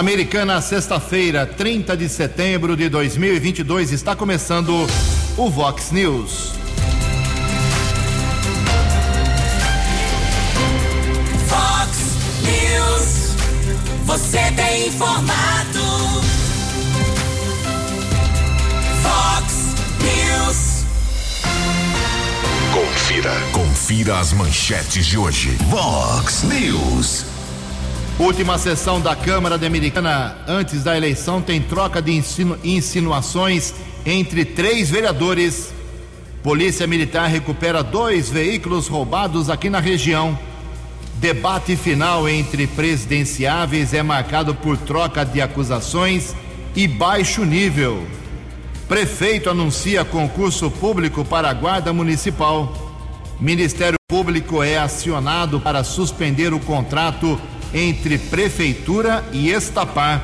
[0.00, 4.86] Americana, sexta-feira, 30 de setembro de 2022, está começando
[5.36, 6.52] o Vox News.
[11.46, 13.36] Vox News.
[14.06, 15.82] Você tem informado.
[19.02, 19.54] Vox
[20.00, 20.84] News.
[22.72, 23.34] Confira.
[23.52, 25.58] Confira as manchetes de hoje.
[25.68, 27.29] Vox News.
[28.20, 33.72] Última sessão da Câmara de Americana antes da eleição tem troca de insinu insinuações
[34.04, 35.72] entre três vereadores.
[36.42, 40.38] Polícia Militar recupera dois veículos roubados aqui na região.
[41.14, 46.36] Debate final entre presidenciáveis é marcado por troca de acusações
[46.76, 48.06] e baixo nível.
[48.86, 52.70] Prefeito anuncia concurso público para a Guarda Municipal.
[53.40, 57.40] Ministério Público é acionado para suspender o contrato
[57.72, 60.22] entre Prefeitura e Estapar.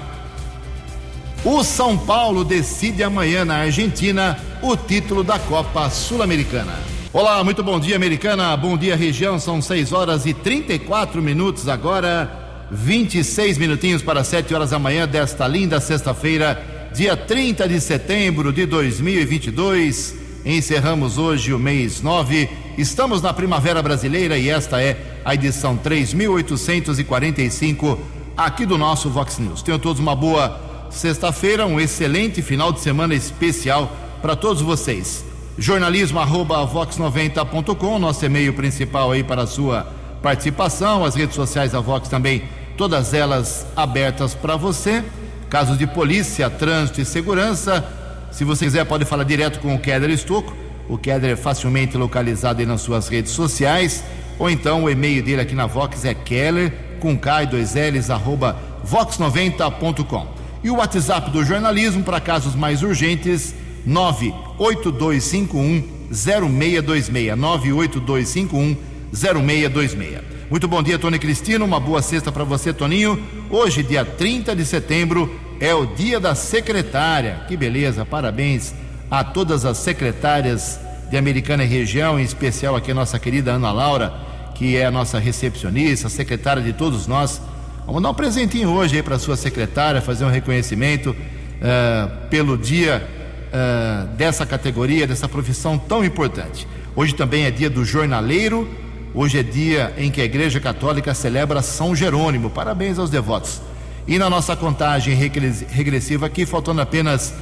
[1.45, 6.75] O São Paulo decide amanhã na Argentina o título da Copa Sul-Americana.
[7.13, 8.57] Olá, muito bom dia, Americana.
[8.57, 9.39] Bom dia, região.
[9.39, 12.45] São 6 horas e 34 minutos agora.
[12.71, 18.67] 26 minutinhos para 7 horas da manhã desta linda sexta-feira, dia 30 de setembro de
[18.67, 20.17] 2022.
[20.45, 22.49] Encerramos hoje o mês 9.
[22.77, 28.01] Estamos na Primavera Brasileira e esta é a edição 3845
[28.37, 29.61] aqui do nosso Vox News.
[29.61, 33.91] Tenham todos uma boa sexta-feira, um excelente final de semana especial
[34.23, 35.25] para todos vocês.
[35.59, 41.81] Jornalismo arroba vox90.com, nosso e-mail principal aí para a sua participação, as redes sociais da
[41.81, 42.45] Vox também,
[42.77, 45.03] todas elas abertas para você.
[45.51, 47.85] Casos de polícia, trânsito e segurança,
[48.31, 50.55] se você quiser pode falar direto com o Keller Estocco,
[50.89, 54.05] o Keller é facilmente localizado aí nas suas redes sociais,
[54.39, 58.11] ou então o e-mail dele aqui na Vox é keller com K e dois L's
[58.11, 58.57] arroba
[58.87, 60.27] vox90.com.
[60.63, 68.77] E o WhatsApp do jornalismo para casos mais urgentes 98251 0626 98251
[69.13, 70.21] 0626.
[70.51, 71.65] Muito bom dia, Tony Cristino.
[71.65, 73.21] Uma boa sexta para você, Toninho.
[73.51, 77.45] Hoje, dia 30 de setembro, é o dia da secretária.
[77.49, 78.75] Que beleza, parabéns
[79.11, 80.79] a todas as secretárias
[81.11, 84.13] de Americana e Região, em especial aqui a nossa querida Ana Laura,
[84.57, 87.41] que é a nossa recepcionista, secretária de todos nós.
[87.85, 93.07] Vamos dar um presentinho hoje aí para sua secretária, fazer um reconhecimento uh, pelo dia
[93.53, 96.67] uh, dessa categoria, dessa profissão tão importante.
[96.95, 98.67] Hoje também é dia do jornaleiro,
[99.15, 102.49] hoje é dia em que a Igreja Católica celebra São Jerônimo.
[102.49, 103.61] Parabéns aos devotos.
[104.09, 107.35] E na nossa contagem regressiva aqui, faltando apenas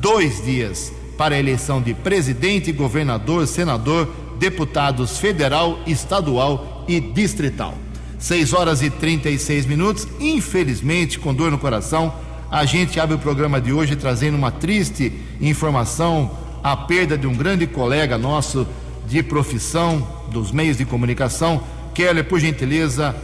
[0.00, 7.74] dois dias para a eleição de presidente, governador, senador, deputados federal, estadual e distrital.
[8.18, 10.06] 6 horas e 36 minutos.
[10.20, 12.14] Infelizmente, com dor no coração,
[12.50, 16.30] a gente abre o programa de hoje trazendo uma triste informação:
[16.62, 18.66] a perda de um grande colega nosso
[19.08, 21.62] de profissão dos meios de comunicação.
[21.94, 23.14] Keller, por gentileza,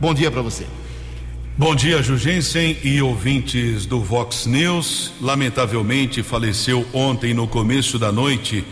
[0.00, 0.66] bom dia para você.
[1.56, 5.12] Bom dia, Jugensen e ouvintes do Vox News.
[5.20, 8.64] Lamentavelmente faleceu ontem no começo da noite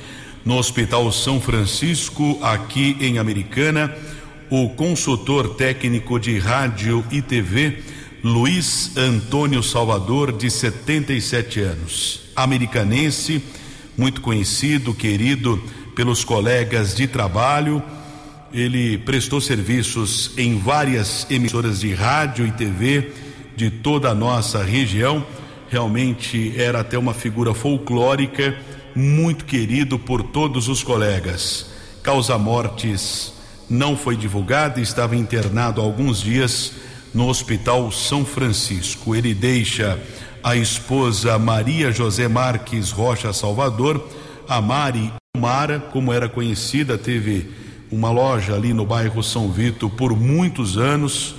[0.47, 3.95] no Hospital São Francisco, aqui em Americana,
[4.49, 7.83] o consultor técnico de rádio e TV,
[8.25, 12.31] Luiz Antônio Salvador, de 77 anos.
[12.34, 13.43] Americanense,
[13.99, 15.62] muito conhecido, querido
[15.95, 17.83] pelos colegas de trabalho
[18.57, 23.13] ele prestou serviços em várias emissoras de rádio e TV
[23.55, 25.27] de toda a nossa região.
[25.69, 28.57] Realmente era até uma figura folclórica,
[28.97, 31.67] muito querido por todos os colegas.
[32.03, 33.34] Causa mortes
[33.69, 36.73] não foi divulgada, estava internado há alguns dias
[37.12, 39.15] no Hospital São Francisco.
[39.15, 40.01] Ele deixa
[40.43, 44.09] a esposa Maria José Marques Rocha Salvador,
[44.49, 47.51] a Mari Mara, como era conhecida, teve
[47.91, 51.34] uma loja ali no bairro São Vito por muitos anos,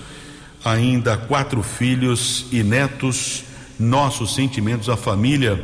[0.63, 3.43] ainda quatro filhos e netos.
[3.79, 5.63] Nossos sentimentos à família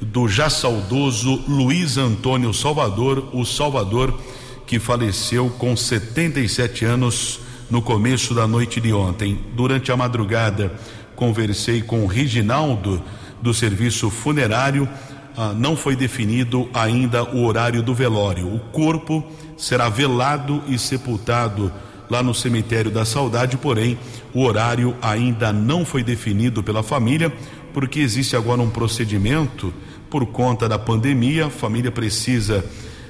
[0.00, 4.18] do já saudoso Luiz Antônio Salvador, o Salvador
[4.66, 7.40] que faleceu com 77 anos
[7.70, 9.38] no começo da noite de ontem.
[9.54, 10.72] Durante a madrugada,
[11.14, 13.02] conversei com o Reginaldo
[13.40, 14.88] do serviço funerário.
[15.36, 18.52] Ah, não foi definido ainda o horário do velório.
[18.52, 19.24] O corpo
[19.56, 21.72] será velado e sepultado
[22.10, 23.98] lá no cemitério da Saudade, porém
[24.32, 27.32] o horário ainda não foi definido pela família,
[27.76, 29.70] porque existe agora um procedimento
[30.08, 32.64] por conta da pandemia, a família precisa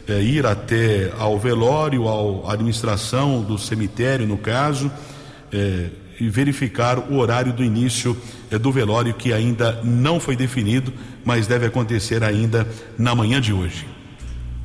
[0.08, 4.90] eh, ir até ao velório, à administração do cemitério, no caso,
[5.52, 5.90] eh,
[6.20, 8.16] verificar o horário do início
[8.50, 10.92] eh, do velório, que ainda não foi definido,
[11.24, 12.66] mas deve acontecer ainda
[12.98, 13.86] na manhã de hoje.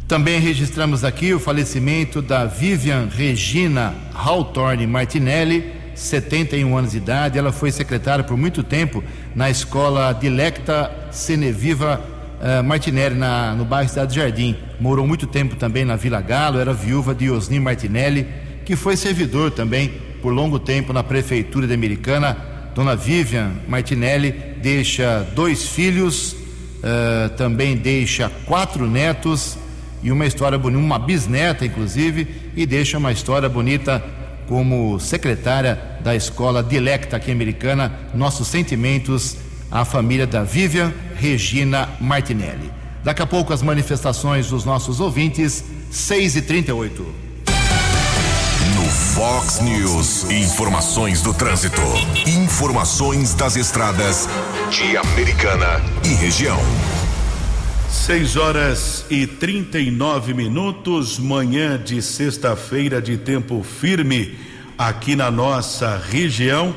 [0.08, 7.38] Também registramos aqui o falecimento da Vivian Regina Hawthorne Martinelli, 71 anos de idade.
[7.38, 9.04] Ela foi secretária por muito tempo
[9.36, 12.02] na escola Dilecta Seneviva
[12.42, 14.56] uh, Martinelli, na, no bairro Cidade Jardim.
[14.80, 18.28] Morou muito tempo também na Vila Galo, era viúva de Osni Martinelli,
[18.66, 22.38] que foi servidor também por longo tempo na prefeitura de Americana.
[22.74, 29.58] Dona Vivian Martinelli deixa dois filhos, uh, também deixa quatro netos
[30.04, 34.04] e uma história bonita, uma bisneta inclusive, e deixa uma história bonita
[34.52, 37.90] como secretária da escola Dilecta aqui americana.
[38.14, 39.38] Nossos sentimentos
[39.72, 42.70] à família da Vivian Regina Martinelli.
[43.02, 47.16] Daqui a pouco as manifestações dos nossos ouvintes, 6 e 38
[48.76, 51.82] No Fox News, informações do trânsito,
[52.28, 54.28] informações das estradas
[54.70, 56.60] de Americana e região.
[57.92, 64.40] 6 horas e 39 minutos, manhã de sexta-feira de tempo firme
[64.78, 66.74] aqui na nossa região.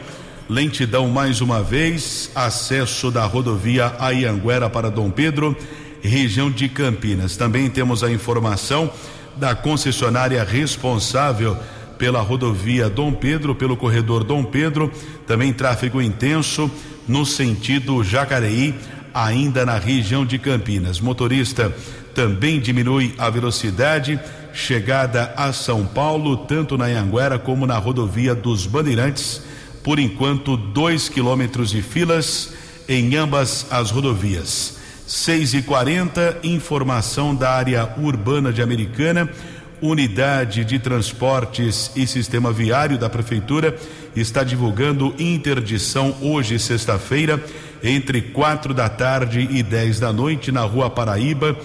[0.49, 5.57] Lentidão mais uma vez, acesso da rodovia Aianguera para Dom Pedro,
[6.03, 7.37] região de Campinas.
[7.37, 8.91] Também temos a informação
[9.37, 11.57] da concessionária responsável
[11.97, 14.91] pela rodovia Dom Pedro, pelo corredor Dom Pedro,
[15.29, 16.69] também tráfego intenso
[17.07, 18.75] no sentido Jacareí
[19.15, 21.01] ainda na região de Campinas.
[21.01, 21.73] Motorista
[22.15, 24.19] também diminui a velocidade,
[24.53, 29.43] chegada a São Paulo, tanto na Anguera como na rodovia dos Bandeirantes.
[29.83, 32.53] Por enquanto, dois quilômetros de filas
[32.89, 34.79] em ambas as rodovias.
[35.07, 39.29] 6 e 40 informação da área urbana de Americana.
[39.83, 43.77] Unidade de Transportes e Sistema Viário da Prefeitura
[44.17, 47.45] está divulgando interdição hoje, sexta-feira,
[47.83, 51.57] entre quatro da tarde e dez da noite na Rua Paraíba,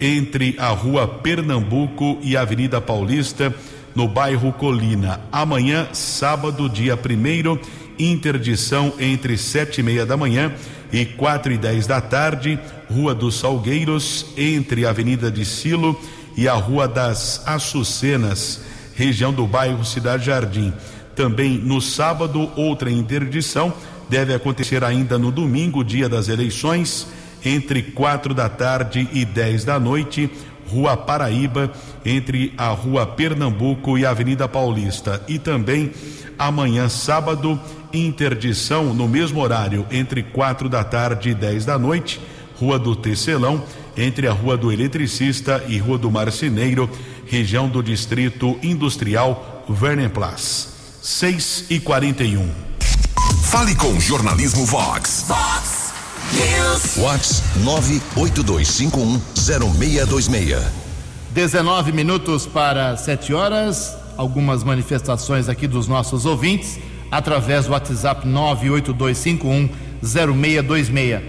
[0.00, 3.54] entre a Rua Pernambuco e Avenida Paulista,
[3.94, 5.20] no bairro Colina.
[5.32, 7.60] Amanhã, sábado, dia primeiro,
[7.98, 10.52] interdição entre sete e meia da manhã
[10.92, 15.98] e quatro e dez da tarde, Rua dos Salgueiros, entre a Avenida de Silo
[16.36, 18.62] e a Rua das Açucenas,
[18.94, 20.72] região do bairro Cidade Jardim.
[21.16, 23.74] Também no sábado, outra interdição
[24.08, 27.06] deve acontecer ainda no domingo, dia das eleições,
[27.44, 30.30] entre quatro da tarde e dez da noite,
[30.66, 31.72] Rua Paraíba,
[32.04, 35.22] entre a Rua Pernambuco e a Avenida Paulista.
[35.28, 35.92] E também
[36.38, 37.58] amanhã, sábado,
[37.92, 42.20] interdição no mesmo horário, entre quatro da tarde e dez da noite,
[42.56, 43.62] Rua do Tecelão,
[43.96, 46.88] entre a Rua do Eletricista e Rua do Marceneiro,
[47.26, 50.76] região do Distrito Industrial Verneplas.
[51.02, 52.67] 6 e 41
[53.50, 55.24] Fale com Jornalismo Vox.
[55.26, 55.94] Vox
[56.34, 56.98] News.
[56.98, 60.62] Vox 982510626.
[61.30, 63.96] 19 minutos para 7 horas.
[64.18, 66.78] Algumas manifestações aqui dos nossos ouvintes
[67.10, 71.18] através do WhatsApp 982510626.
[71.18, 71.22] Uh,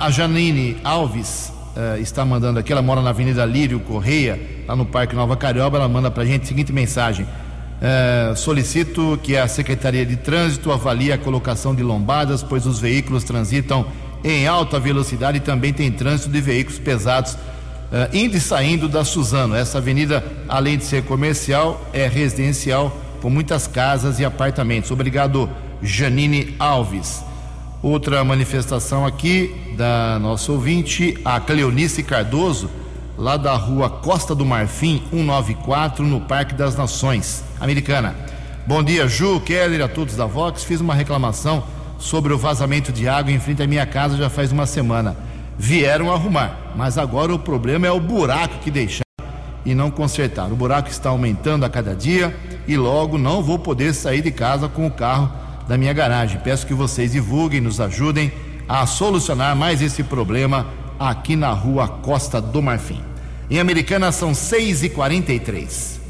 [0.00, 4.86] a Janine Alves uh, está mandando aqui, ela mora na Avenida Lírio Correia, lá no
[4.86, 5.76] Parque Nova Carioba.
[5.76, 7.26] Ela manda pra gente a seguinte mensagem:
[7.80, 13.24] é, solicito que a Secretaria de Trânsito avalie a colocação de lombadas, pois os veículos
[13.24, 13.86] transitam
[14.22, 17.36] em alta velocidade e também tem trânsito de veículos pesados
[17.92, 19.54] é, indo e saindo da Suzano.
[19.54, 24.90] Essa avenida, além de ser comercial, é residencial com muitas casas e apartamentos.
[24.90, 25.48] Obrigado,
[25.82, 27.22] Janine Alves.
[27.82, 32.70] Outra manifestação aqui da nossa ouvinte, a Cleonice Cardoso
[33.16, 38.14] lá da rua Costa do Marfim, 194, no Parque das Nações, Americana.
[38.66, 40.64] Bom dia, Ju, Keller, a todos da Vox.
[40.64, 41.62] Fiz uma reclamação
[41.98, 45.16] sobre o vazamento de água em frente à minha casa já faz uma semana.
[45.56, 49.04] Vieram arrumar, mas agora o problema é o buraco que deixaram
[49.64, 50.52] e não consertaram.
[50.52, 54.68] O buraco está aumentando a cada dia e logo não vou poder sair de casa
[54.68, 55.30] com o carro
[55.68, 56.40] da minha garagem.
[56.42, 58.32] Peço que vocês divulguem, nos ajudem
[58.68, 60.66] a solucionar mais esse problema
[60.98, 63.00] aqui na rua Costa do Marfim.
[63.50, 66.00] Em Americana são 6 e 43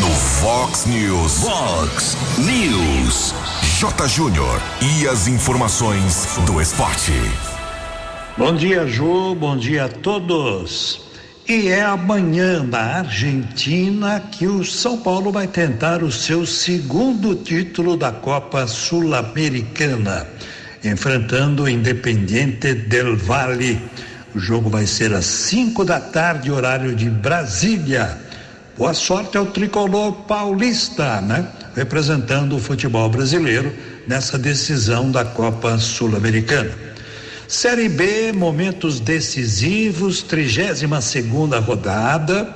[0.00, 1.40] No Fox News.
[1.40, 3.34] Fox News.
[3.78, 4.08] J.
[4.08, 4.60] Júnior.
[4.80, 7.12] E as informações do esporte.
[8.38, 9.34] Bom dia, Ju.
[9.34, 11.02] Bom dia a todos.
[11.48, 17.96] E é amanhã na Argentina que o São Paulo vai tentar o seu segundo título
[17.96, 20.26] da Copa Sul-Americana,
[20.84, 23.80] enfrentando o Independiente del Valle
[24.34, 28.18] o jogo vai ser às 5 da tarde, horário de Brasília.
[28.78, 31.46] Boa sorte ao tricolor paulista, né?
[31.74, 33.72] representando o futebol brasileiro
[34.06, 36.70] nessa decisão da Copa Sul-Americana.
[37.46, 42.54] Série B, momentos decisivos, 32 segunda rodada.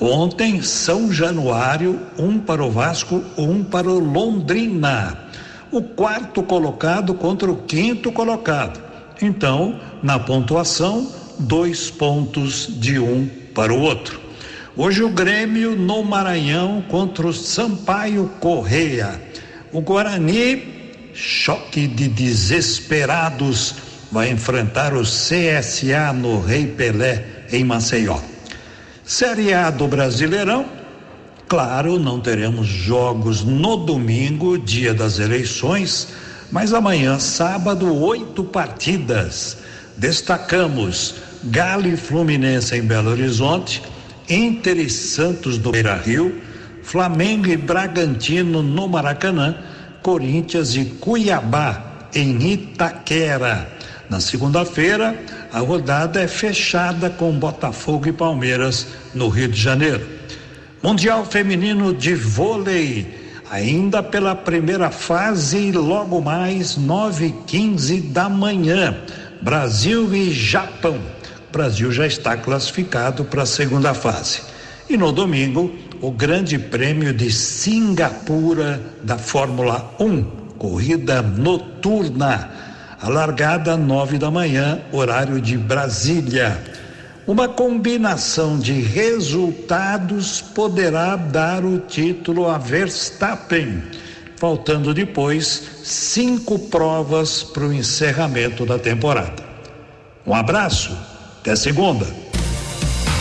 [0.00, 5.18] Ontem, São Januário, um para o Vasco, um para o Londrina.
[5.70, 8.87] O quarto colocado contra o quinto colocado.
[9.20, 14.20] Então, na pontuação, dois pontos de um para o outro.
[14.76, 19.20] Hoje o Grêmio no Maranhão contra o Sampaio Correia.
[19.72, 23.74] O Guarani, choque de desesperados,
[24.12, 28.20] vai enfrentar o CSA no Rei Pelé em Maceió.
[29.04, 30.66] Série A do Brasileirão,
[31.48, 36.08] claro, não teremos jogos no domingo, dia das eleições,
[36.50, 39.58] mas amanhã, sábado, oito partidas.
[39.96, 43.82] Destacamos Galo e Fluminense em Belo Horizonte,
[44.28, 46.40] Inter e Santos do Beira Rio,
[46.82, 49.56] Flamengo e Bragantino no Maracanã,
[50.02, 53.68] Corinthians e Cuiabá em Itaquera.
[54.08, 55.14] Na segunda-feira,
[55.52, 60.06] a rodada é fechada com Botafogo e Palmeiras no Rio de Janeiro.
[60.82, 63.17] Mundial Feminino de Vôlei,
[63.50, 68.96] ainda pela primeira fase, logo mais nove e quinze da manhã.
[69.40, 70.98] Brasil e Japão.
[71.52, 74.40] Brasil já está classificado para a segunda fase.
[74.88, 80.22] E no domingo, o Grande Prêmio de Singapura da Fórmula 1,
[80.58, 82.68] corrida noturna
[83.00, 86.60] a largada nove da manhã, horário de Brasília.
[87.28, 93.82] Uma combinação de resultados poderá dar o título a Verstappen,
[94.36, 99.44] faltando depois cinco provas para o encerramento da temporada.
[100.26, 100.96] Um abraço,
[101.40, 102.06] até segunda.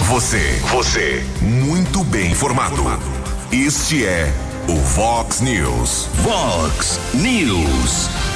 [0.04, 2.82] Você, você, muito bem informado.
[3.52, 4.32] Este é
[4.70, 6.08] o Vox News.
[6.24, 8.27] Vox News.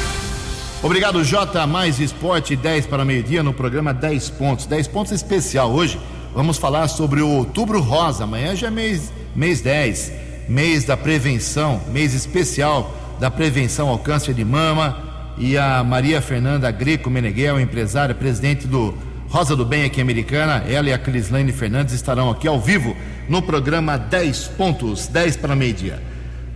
[0.84, 1.68] Obrigado, J.
[1.68, 4.66] Mais Esporte, 10 para meio-dia no programa 10 pontos.
[4.66, 5.72] 10 pontos especial.
[5.72, 6.00] Hoje
[6.34, 8.24] vamos falar sobre o Outubro Rosa.
[8.24, 10.12] Amanhã já é mês, mês 10,
[10.50, 14.98] mês da prevenção, mês especial da prevenção ao câncer de mama.
[15.38, 18.98] E a Maria Fernanda Greco Meneghel, empresária, presidente do
[19.30, 22.98] Rosa do Bem aqui americana, ela e a Crislane Fernandes estarão aqui ao vivo
[23.30, 26.02] no programa 10 pontos, 10 para meio-dia.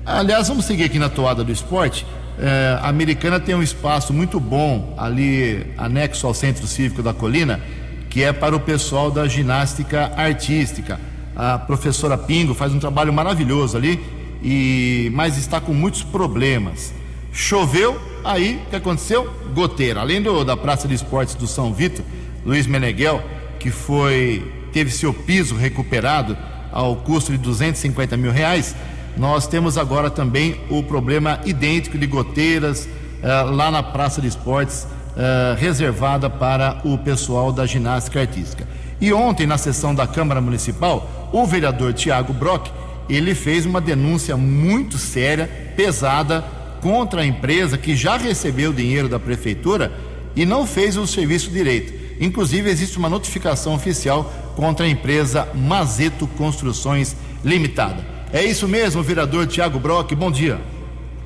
[0.03, 2.07] Aliás, vamos seguir aqui na toada do esporte.
[2.37, 7.61] É, a Americana tem um espaço muito bom ali, anexo ao Centro Cívico da Colina,
[8.09, 10.99] que é para o pessoal da ginástica artística.
[11.35, 13.99] A professora Pingo faz um trabalho maravilhoso ali,
[14.41, 16.93] e mas está com muitos problemas.
[17.31, 19.29] Choveu, aí o que aconteceu?
[19.53, 19.99] Goteira.
[20.01, 22.03] Além do, da Praça de Esportes do São Vito,
[22.45, 23.21] Luiz Meneghel,
[23.59, 26.37] que foi teve seu piso recuperado
[26.71, 28.75] ao custo de 250 mil reais,
[29.17, 34.83] nós temos agora também o problema idêntico de goteiras uh, lá na Praça de Esportes,
[34.83, 38.67] uh, reservada para o pessoal da ginástica artística.
[38.99, 42.67] E ontem, na sessão da Câmara Municipal, o vereador Tiago Brock,
[43.09, 46.43] ele fez uma denúncia muito séria, pesada,
[46.81, 49.91] contra a empresa que já recebeu dinheiro da prefeitura
[50.35, 51.93] e não fez o serviço direito.
[52.19, 58.14] Inclusive, existe uma notificação oficial contra a empresa Mazeto Construções Limitada.
[58.33, 60.13] É isso mesmo, vereador Tiago Brock.
[60.13, 60.59] Bom dia.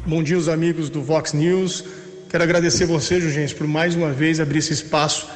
[0.06, 1.84] Bom dia, os amigos do Vox News.
[2.29, 5.27] Quero agradecer você, Jurgens, por mais uma vez abrir esse espaço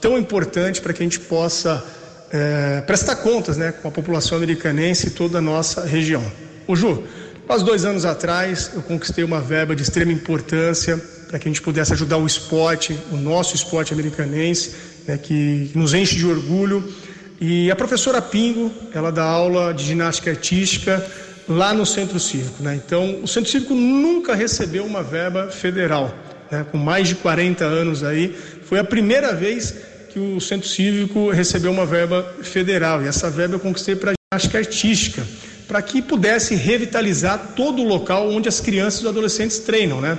[0.00, 1.84] tão importante para que a gente possa
[2.32, 6.24] é, prestar contas né, com a população americanense e toda a nossa região.
[6.66, 7.04] Ô Ju,
[7.46, 10.96] quase dois anos atrás eu conquistei uma verba de extrema importância
[11.28, 14.74] para que a gente pudesse ajudar o esporte, o nosso esporte americanense,
[15.06, 16.92] né, que nos enche de orgulho
[17.40, 21.02] e a professora Pingo, ela dá aula de ginástica artística
[21.48, 22.62] lá no Centro Cívico.
[22.62, 22.74] Né?
[22.84, 26.14] Então, o Centro Cívico nunca recebeu uma verba federal.
[26.50, 26.66] Né?
[26.70, 29.74] Com mais de 40 anos aí, foi a primeira vez
[30.10, 33.02] que o Centro Cívico recebeu uma verba federal.
[33.02, 35.26] E essa verba eu conquistei para ginástica artística,
[35.66, 39.98] para que pudesse revitalizar todo o local onde as crianças e os adolescentes treinam.
[39.98, 40.18] Né?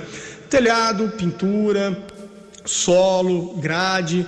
[0.50, 1.96] Telhado, pintura,
[2.64, 4.26] solo, grade,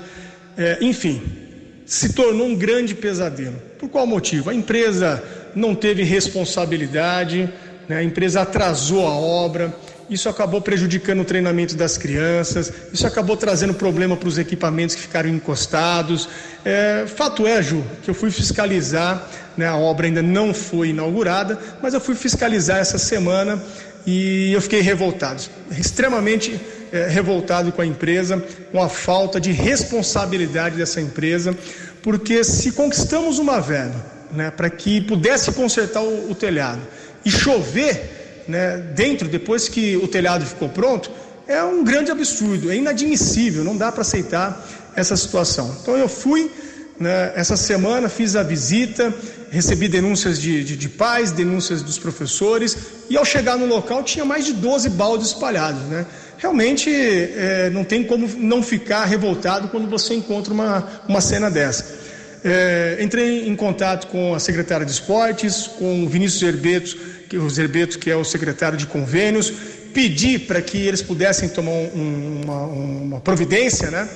[0.56, 1.43] é, enfim,
[1.86, 3.56] se tornou um grande pesadelo.
[3.78, 4.50] Por qual motivo?
[4.50, 5.22] A empresa
[5.54, 7.52] não teve responsabilidade,
[7.88, 7.96] né?
[7.98, 9.74] a empresa atrasou a obra,
[10.08, 15.02] isso acabou prejudicando o treinamento das crianças, isso acabou trazendo problema para os equipamentos que
[15.02, 16.28] ficaram encostados.
[16.64, 19.26] É, fato é, Ju, que eu fui fiscalizar,
[19.56, 19.66] né?
[19.66, 23.62] a obra ainda não foi inaugurada, mas eu fui fiscalizar essa semana
[24.06, 25.42] e eu fiquei revoltado,
[25.78, 26.60] extremamente
[26.92, 31.56] é, revoltado com a empresa, com a falta de responsabilidade dessa empresa,
[32.02, 36.80] porque se conquistamos uma verba né, para que pudesse consertar o, o telhado
[37.24, 41.10] e chover, né, dentro, depois que o telhado ficou pronto,
[41.46, 45.76] é um grande absurdo, é inadmissível, não dá para aceitar essa situação.
[45.82, 46.50] Então eu fui
[46.98, 49.12] né, essa semana, fiz a visita,
[49.54, 52.76] recebi denúncias de, de, de, pais, denúncias dos professores,
[53.08, 55.80] e ao chegar no local tinha mais de 12 baldes espalhados.
[55.82, 56.04] Né?
[56.38, 62.02] Realmente é, não tem como não ficar revoltado quando você encontra uma, uma cena dessa.
[62.42, 66.96] É, entrei em contato com a secretária de esportes, com o Vinícius Herbeto,
[67.28, 69.52] que, o Herbeto, que é o secretário de convênios,
[69.94, 74.08] pedi para que eles pudessem tomar um, uma, uma, providência né,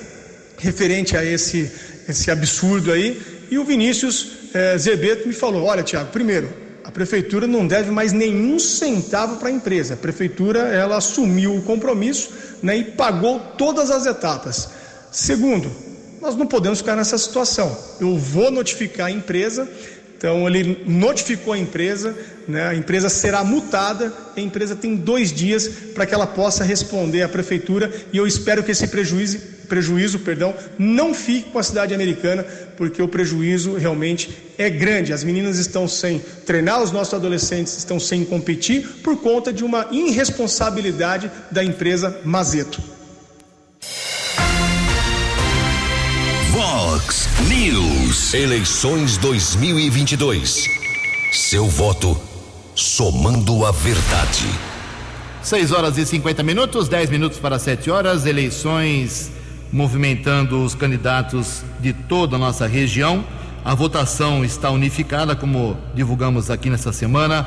[0.57, 1.71] referente a esse,
[2.09, 3.19] esse absurdo aí.
[3.49, 6.49] E o Vinícius é, Zerbeto me falou: olha, Tiago, primeiro,
[6.83, 9.93] a prefeitura não deve mais nenhum centavo para a empresa.
[9.93, 12.31] A prefeitura ela assumiu o compromisso
[12.63, 14.69] né, e pagou todas as etapas.
[15.11, 15.69] Segundo,
[16.21, 17.77] nós não podemos ficar nessa situação.
[17.99, 19.69] Eu vou notificar a empresa
[20.19, 22.13] então ele notificou a empresa,
[22.45, 22.67] né?
[22.67, 27.29] a empresa será multada, a empresa tem dois dias para que ela possa responder à
[27.29, 32.45] prefeitura e eu espero que esse prejuízo, prejuízo perdão, não fique com a cidade americana,
[32.75, 35.13] porque o prejuízo realmente é grande.
[35.13, 39.87] As meninas estão sem treinar, os nossos adolescentes estão sem competir por conta de uma
[39.89, 42.98] irresponsabilidade da empresa Mazeto.
[47.09, 48.35] News.
[48.35, 50.63] Eleições 2022.
[51.31, 52.15] Seu voto
[52.75, 54.45] somando a verdade.
[55.41, 58.27] 6 horas e 50 minutos, 10 minutos para 7 horas.
[58.27, 59.31] Eleições
[59.73, 63.25] movimentando os candidatos de toda a nossa região.
[63.65, 67.41] A votação está unificada, como divulgamos aqui nessa semana.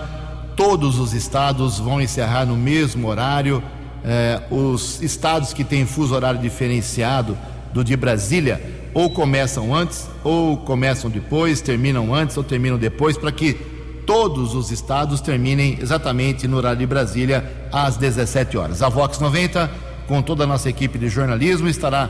[0.57, 3.62] Todos os estados vão encerrar no mesmo horário.
[4.04, 7.38] Eh, os estados que têm fuso horário diferenciado
[7.73, 8.61] do de Brasília
[8.95, 13.55] ou começam antes, ou começam depois, terminam antes ou terminam depois, para que
[14.07, 18.83] todos os estados terminem exatamente no horário de Brasília, às 17 horas.
[18.83, 19.71] A Vox 90,
[20.07, 22.09] com toda a nossa equipe de jornalismo, estará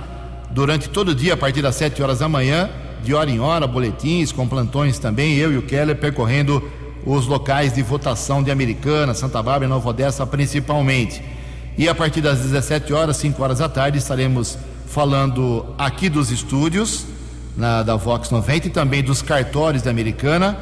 [0.50, 2.68] durante todo o dia, a partir das 7 horas da manhã,
[3.02, 6.62] de hora em hora, boletins, com plantões também, eu e o Keller percorrendo
[7.04, 11.22] os locais de votação de Americana, Santa Bárbara e Nova Odessa principalmente.
[11.76, 14.56] E a partir das 17 horas, 5 horas da tarde, estaremos
[14.92, 17.06] falando aqui dos estúdios
[17.56, 20.58] na, da Vox 90 e também dos cartórios da Americana,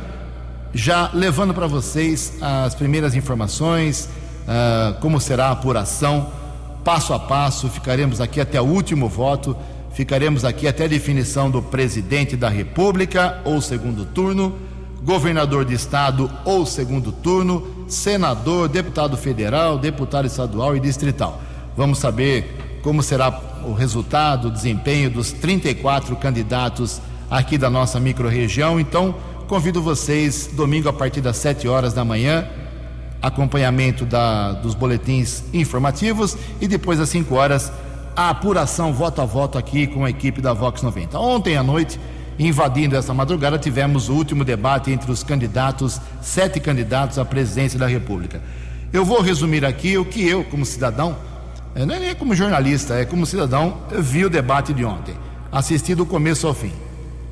[0.72, 4.08] já levando para vocês as primeiras informações,
[4.46, 6.30] uh, como será a apuração,
[6.84, 7.68] passo a passo.
[7.68, 9.56] Ficaremos aqui até o último voto,
[9.92, 14.54] ficaremos aqui até a definição do presidente da República ou segundo turno,
[15.02, 21.40] governador de estado ou segundo turno, senador, deputado federal, deputado estadual e distrital.
[21.76, 28.80] Vamos saber como será o resultado, o desempenho dos 34 candidatos aqui da nossa microrregião.
[28.80, 29.14] Então,
[29.46, 32.46] convido vocês, domingo a partir das 7 horas da manhã,
[33.22, 37.72] acompanhamento da, dos boletins informativos e depois às 5 horas,
[38.16, 41.18] a apuração voto a voto aqui com a equipe da Vox 90.
[41.18, 41.98] Ontem à noite,
[42.38, 47.86] invadindo essa madrugada, tivemos o último debate entre os candidatos, sete candidatos à presidência da
[47.86, 48.42] República.
[48.92, 51.16] Eu vou resumir aqui o que eu, como cidadão,
[51.74, 55.14] não é nem como jornalista, é como cidadão, vi o debate de ontem,
[55.52, 56.72] assisti do começo ao fim.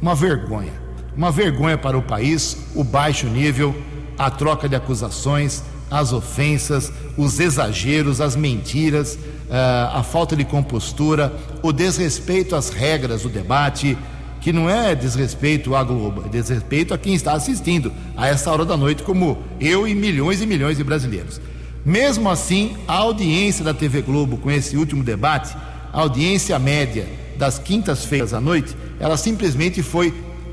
[0.00, 0.72] Uma vergonha.
[1.16, 3.74] Uma vergonha para o país, o baixo nível,
[4.16, 9.18] a troca de acusações, as ofensas, os exageros, as mentiras,
[9.50, 13.96] eh, a falta de compostura, o desrespeito às regras do debate,
[14.40, 18.64] que não é desrespeito à Globo, é desrespeito a quem está assistindo a essa hora
[18.64, 21.40] da noite, como eu e milhões e milhões de brasileiros.
[21.88, 25.56] Mesmo assim, a audiência da TV Globo com esse último debate,
[25.90, 27.06] a audiência média
[27.38, 30.12] das quintas-feiras à noite, ela simplesmente foi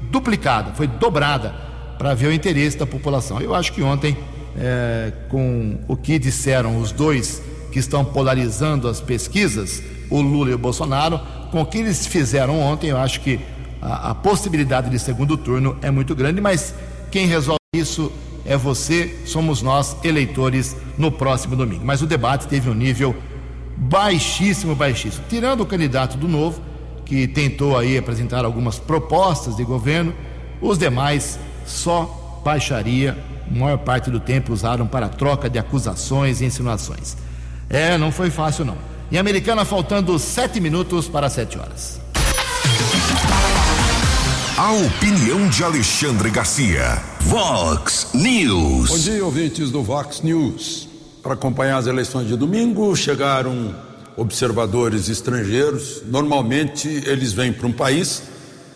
[0.10, 1.54] duplicada, foi dobrada
[1.98, 3.42] para ver o interesse da população.
[3.42, 4.18] Eu acho que ontem,
[4.58, 10.54] é, com o que disseram os dois que estão polarizando as pesquisas, o Lula e
[10.54, 11.20] o Bolsonaro,
[11.52, 13.42] com o que eles fizeram ontem, eu acho que
[13.82, 16.74] a, a possibilidade de segundo turno é muito grande, mas
[17.12, 18.10] quem resolve isso
[18.46, 21.84] é você, somos nós, eleitores, no próximo domingo.
[21.86, 23.16] Mas o debate teve um nível
[23.78, 25.26] baixíssimo, baixíssimo.
[25.30, 26.62] Tirando o candidato do Novo,
[27.06, 30.14] que tentou aí apresentar algumas propostas de governo,
[30.62, 33.18] os demais só baixaria,
[33.52, 37.18] maior parte do tempo usaram para troca de acusações e insinuações.
[37.70, 38.78] É, não foi fácil não.
[39.12, 42.02] Em Americana, faltando sete minutos para sete horas.
[44.58, 47.04] A opinião de Alexandre Garcia.
[47.20, 48.90] Vox News.
[48.90, 50.88] Bom dia, ouvintes do Vox News.
[51.22, 53.76] Para acompanhar as eleições de domingo, chegaram
[54.16, 56.04] observadores estrangeiros.
[56.06, 58.24] Normalmente, eles vêm para um país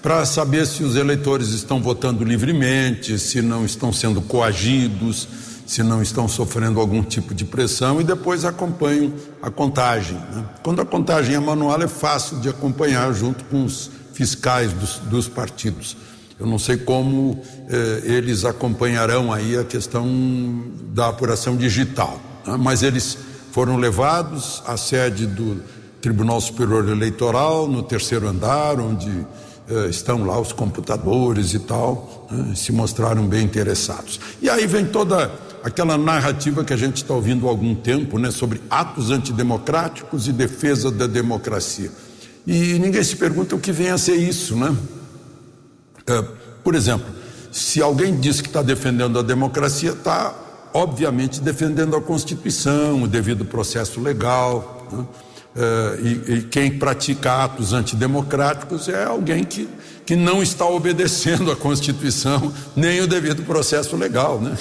[0.02, 5.30] para saber se os eleitores estão votando livremente, se não estão sendo coagidos,
[5.65, 10.18] se não estão sofrendo algum tipo de pressão e depois acompanham a contagem.
[10.18, 10.44] Né?
[10.62, 15.28] Quando a contagem é manual, é fácil de acompanhar junto com os fiscais dos, dos
[15.28, 15.95] partidos.
[16.39, 20.08] Eu não sei como eh, eles acompanharão aí a questão
[20.93, 22.56] da apuração digital, né?
[22.58, 23.17] mas eles
[23.52, 25.62] foram levados à sede do
[26.02, 29.10] Tribunal Superior Eleitoral, no terceiro andar, onde
[29.69, 32.56] eh, estão lá os computadores e tal, né?
[32.56, 34.17] se mostraram bem interessados.
[34.41, 35.30] E aí vem toda
[35.62, 40.32] aquela narrativa que a gente está ouvindo há algum tempo, né, sobre atos antidemocráticos e
[40.32, 41.91] defesa da democracia.
[42.45, 44.75] E ninguém se pergunta o que vem a ser isso, né?
[46.08, 46.23] É,
[46.63, 47.06] por exemplo,
[47.52, 50.34] se alguém diz que está defendendo a democracia, está
[50.73, 54.88] obviamente defendendo a Constituição, o devido processo legal.
[54.91, 55.06] Né?
[55.56, 59.67] É, e, e, quem pratica atos antidemocráticos é alguém que,
[60.06, 64.58] que não está obedecendo a Constituição nem o devido processo legal, né?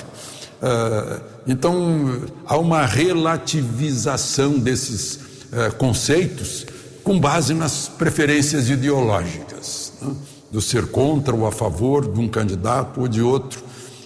[0.60, 6.66] Ah, então, há uma relativização desses uh, conceitos
[7.08, 10.14] com base nas preferências ideológicas, né?
[10.52, 13.62] do ser contra ou a favor de um candidato ou de outro.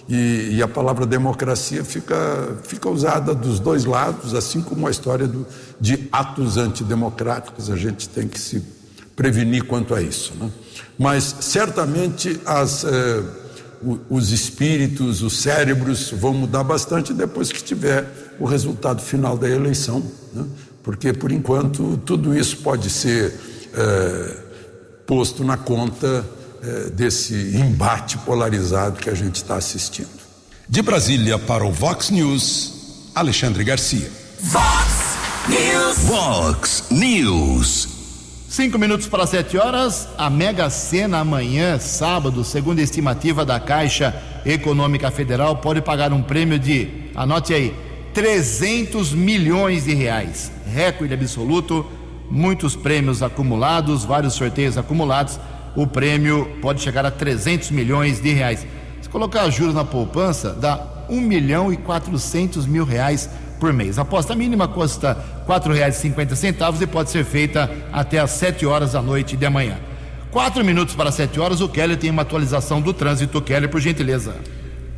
[0.07, 2.15] E, e, a palavra democracia fica,
[2.63, 5.45] fica usada dos dois lados, assim como a história do,
[5.81, 8.63] de atos antidemocráticos, a gente tem que se
[9.17, 10.33] prevenir quanto a isso.
[10.39, 10.49] Né?
[10.97, 12.85] Mas certamente as.
[12.85, 13.23] Eh,
[14.09, 20.01] os espíritos, os cérebros vão mudar bastante depois que tiver o resultado final da eleição,
[20.33, 20.45] né?
[20.83, 23.33] Porque por enquanto tudo isso pode ser
[23.73, 24.37] é,
[25.07, 26.25] posto na conta
[26.61, 30.09] é, desse embate polarizado que a gente está assistindo.
[30.67, 34.09] De Brasília para o Vox News, Alexandre Garcia.
[34.39, 35.17] Vox
[35.47, 35.97] News.
[35.99, 37.87] Vox News.
[38.49, 44.13] Cinco minutos para sete horas, a Mega Sena amanhã, sábado, segundo a estimativa da Caixa
[44.45, 47.73] Econômica Federal, pode pagar um prêmio de, anote aí,
[48.13, 50.51] 300 milhões de reais.
[50.71, 51.85] Recorde absoluto,
[52.29, 55.39] muitos prêmios acumulados, vários sorteios acumulados.
[55.75, 58.65] O prêmio pode chegar a 300 milhões de reais.
[59.01, 63.97] Se colocar juros na poupança, dá 1 milhão e 400 mil reais por mês.
[63.97, 69.01] A aposta mínima custa R$ 4,50 e pode ser feita até às 7 horas da
[69.01, 69.77] noite de amanhã.
[70.31, 73.41] Quatro minutos para 7 horas, o Kelly tem uma atualização do trânsito.
[73.41, 74.35] Kelly, por gentileza.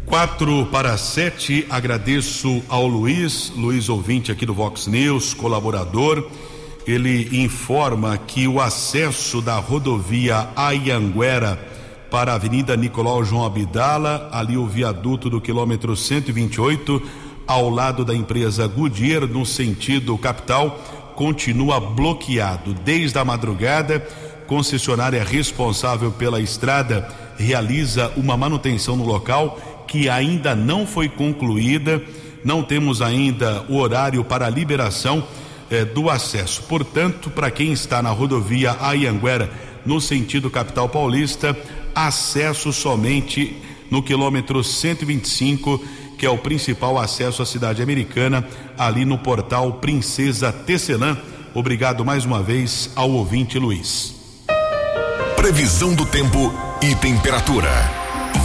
[0.05, 6.29] Quatro para sete, agradeço ao Luiz, Luiz ouvinte aqui do Vox News, colaborador.
[6.85, 11.59] Ele informa que o acesso da rodovia Ayanguera
[12.11, 17.01] para a Avenida Nicolau João Abdala, ali o viaduto do quilômetro 128,
[17.47, 20.79] ao lado da empresa Goodyear, no sentido capital,
[21.15, 22.75] continua bloqueado.
[22.75, 24.07] Desde a madrugada,
[24.45, 32.01] concessionária responsável pela estrada realiza uma manutenção no local que ainda não foi concluída.
[32.43, 35.25] Não temos ainda o horário para a liberação
[35.69, 36.63] eh, do acesso.
[36.63, 39.49] Portanto, para quem está na rodovia Ayanguera,
[39.85, 41.57] no sentido capital paulista,
[41.93, 43.55] acesso somente
[43.89, 45.81] no quilômetro 125
[46.17, 51.17] que é o principal acesso à cidade americana, ali no portal Princesa Tecelã.
[51.53, 54.15] Obrigado mais uma vez ao ouvinte Luiz.
[55.35, 57.69] Previsão do tempo e temperatura.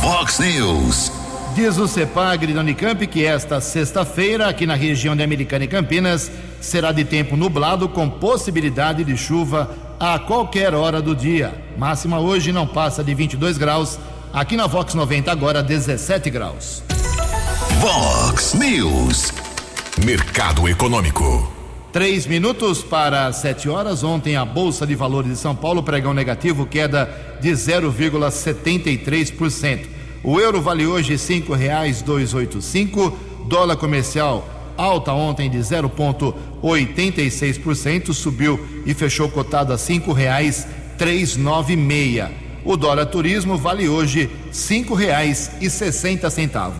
[0.02, 1.19] Vox News.
[1.54, 6.30] Diz o CEPAGRE da Unicamp que esta sexta-feira, aqui na região de Americana e Campinas,
[6.60, 11.52] será de tempo nublado com possibilidade de chuva a qualquer hora do dia.
[11.76, 13.98] Máxima hoje não passa de 22 graus.
[14.32, 16.82] Aqui na Vox 90 agora 17 graus.
[17.80, 19.32] Vox News.
[20.04, 21.52] Mercado Econômico.
[21.92, 24.04] Três minutos para sete horas.
[24.04, 27.10] Ontem a Bolsa de Valores de São Paulo pregão negativo, queda
[27.40, 29.99] de 0,73%.
[30.22, 33.16] O euro vale hoje cinco reais dois oito cinco.
[33.46, 41.74] Dólar comercial alta ontem de 0,86%, subiu e fechou cotado a cinco reais três nove
[41.76, 42.30] meia.
[42.64, 46.78] O dólar turismo vale hoje cinco reais e sessenta centavos.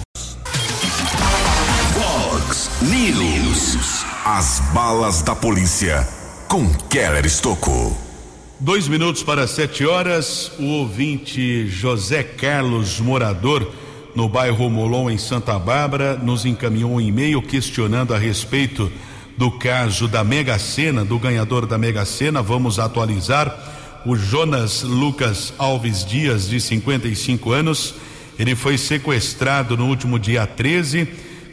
[2.83, 4.05] News.
[4.24, 6.07] As balas da polícia
[6.48, 8.09] com Keller Estocou.
[8.62, 10.52] Dois minutos para sete horas.
[10.58, 13.72] O ouvinte José Carlos, morador
[14.14, 18.92] no bairro Molon, em Santa Bárbara, nos encaminhou um e-mail questionando a respeito
[19.34, 22.42] do caso da Mega Sena, do ganhador da Mega Sena.
[22.42, 24.02] Vamos atualizar.
[24.04, 27.94] O Jonas Lucas Alves Dias, de 55 anos,
[28.38, 31.08] ele foi sequestrado no último dia 13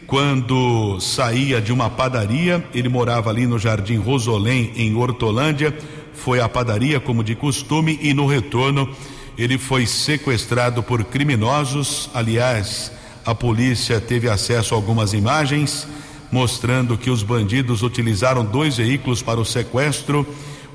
[0.08, 5.78] quando saía de uma padaria, ele morava ali no Jardim Rosolém, em Hortolândia,
[6.18, 8.90] foi à padaria como de costume e no retorno
[9.38, 12.10] ele foi sequestrado por criminosos.
[12.14, 12.92] Aliás,
[13.28, 15.86] A polícia teve acesso a algumas imagens
[16.32, 20.26] mostrando que os bandidos utilizaram dois veículos para o sequestro,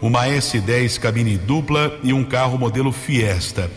[0.02, 3.70] uma S10 cabine dupla e um carro modelo Fiesta.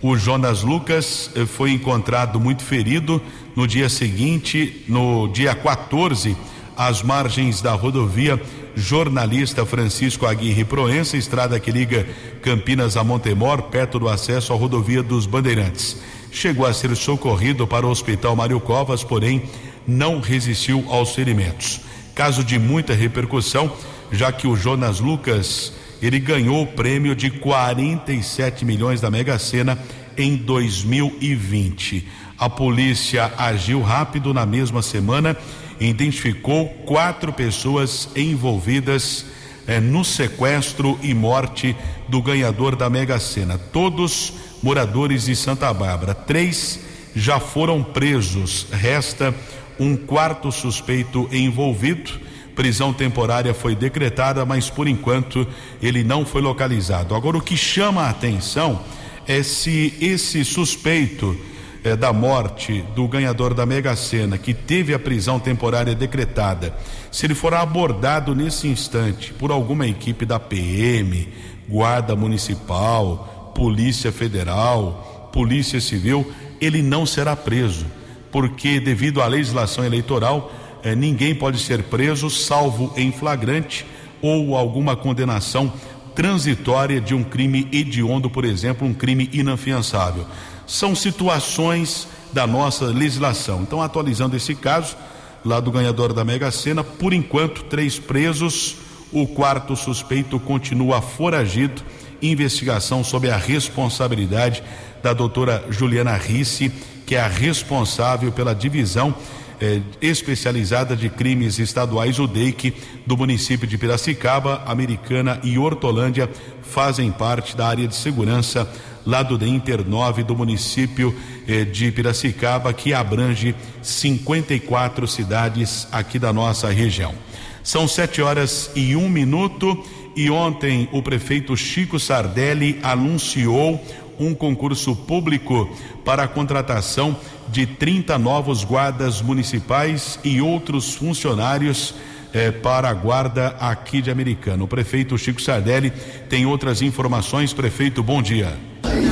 [0.00, 3.20] O Jonas Lucas eh, foi encontrado muito ferido
[3.56, 6.36] no dia seguinte, no dia 14,
[6.76, 8.40] às margens da rodovia
[8.74, 12.06] Jornalista Francisco Aguirre Proença, estrada que liga
[12.42, 15.96] Campinas a Montemor, perto do acesso à rodovia dos Bandeirantes.
[16.32, 19.42] Chegou a ser socorrido para o Hospital Mário Covas, porém
[19.86, 21.80] não resistiu aos ferimentos.
[22.14, 23.72] Caso de muita repercussão,
[24.12, 29.78] já que o Jonas Lucas ele ganhou o prêmio de 47 milhões da Mega Sena
[30.16, 32.08] em 2020.
[32.40, 35.36] A polícia agiu rápido na mesma semana
[35.78, 39.26] e identificou quatro pessoas envolvidas
[39.66, 41.76] eh, no sequestro e morte
[42.08, 43.58] do ganhador da Mega Sena.
[43.58, 46.14] Todos moradores de Santa Bárbara.
[46.14, 46.80] Três
[47.14, 48.68] já foram presos.
[48.72, 49.34] Resta
[49.78, 52.18] um quarto suspeito envolvido.
[52.56, 55.46] Prisão temporária foi decretada, mas por enquanto
[55.82, 57.14] ele não foi localizado.
[57.14, 58.80] Agora, o que chama a atenção
[59.28, 61.38] é se esse suspeito
[61.84, 66.74] eh, da morte do ganhador da Mega Sena, que teve a prisão temporária decretada,
[67.10, 71.28] se ele for abordado nesse instante por alguma equipe da PM,
[71.68, 77.86] Guarda Municipal, Polícia Federal, Polícia Civil, ele não será preso
[78.30, 83.84] porque devido à legislação eleitoral, eh, ninguém pode ser preso salvo em flagrante
[84.22, 85.72] ou alguma condenação
[86.14, 90.26] transitória de um crime hediondo, por exemplo, um crime inafiançável.
[90.70, 93.62] São situações da nossa legislação.
[93.62, 94.96] Então, atualizando esse caso,
[95.44, 98.76] lá do ganhador da Mega Sena, por enquanto, três presos,
[99.10, 101.82] o quarto suspeito continua foragido.
[102.22, 104.62] Investigação sob a responsabilidade
[105.02, 106.72] da doutora Juliana Risse
[107.10, 109.12] que é a responsável pela divisão
[109.60, 112.74] eh, especializada de crimes estaduais, o DEIC,
[113.06, 116.28] do município de Piracicaba, Americana e Hortolândia,
[116.62, 118.70] fazem parte da área de segurança
[119.04, 121.14] lá do Inter 9 do município
[121.46, 127.14] eh, de Piracicaba, que abrange 54 cidades aqui da nossa região.
[127.62, 129.84] São sete horas e um minuto.
[130.16, 133.80] E ontem o prefeito Chico Sardelli anunciou
[134.20, 135.68] um concurso público
[136.04, 137.16] para a contratação
[137.48, 141.94] de 30 novos guardas municipais e outros funcionários
[142.32, 144.64] eh, para a guarda aqui de Americano.
[144.64, 145.92] O prefeito Chico Sardelli
[146.28, 147.52] tem outras informações.
[147.52, 148.56] Prefeito, bom dia.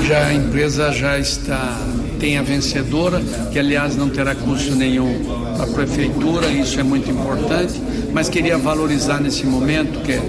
[0.07, 1.77] Já a empresa já está
[2.19, 3.21] tem a vencedora,
[3.53, 5.25] que aliás não terá custo nenhum
[5.57, 7.81] para a prefeitura, isso é muito importante,
[8.13, 10.23] mas queria valorizar nesse momento que é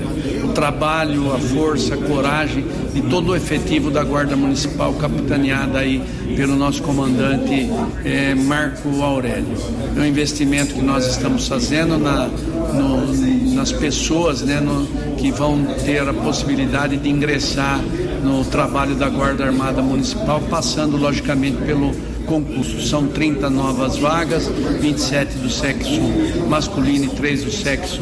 [0.59, 6.03] trabalho, a força, a coragem de todo o efetivo da Guarda Municipal, capitaneada aí
[6.35, 7.69] pelo nosso comandante
[8.03, 9.55] eh, Marco Aurélio.
[9.95, 15.63] É um investimento que nós estamos fazendo na, no, nas pessoas né, no, que vão
[15.85, 17.79] ter a possibilidade de ingressar
[18.21, 21.93] no trabalho da Guarda Armada Municipal, passando logicamente pelo
[22.25, 22.85] concurso.
[22.85, 26.01] São 30 novas vagas, 27 do sexo
[26.49, 28.01] masculino e 3 do sexo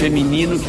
[0.00, 0.60] feminino,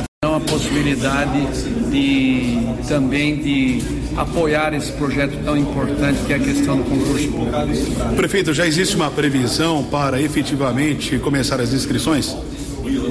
[0.43, 1.47] possibilidade
[1.89, 3.81] de também de
[4.15, 8.15] apoiar esse projeto tão importante que é a questão do concurso público.
[8.15, 12.35] Prefeito, já existe uma previsão para efetivamente começar as inscrições?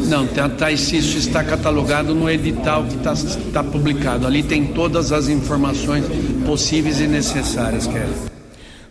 [0.07, 3.15] Não, tá, tá, isso está catalogado no edital que está
[3.53, 4.27] tá publicado.
[4.27, 6.05] Ali tem todas as informações
[6.45, 8.33] possíveis e necessárias, Kelly.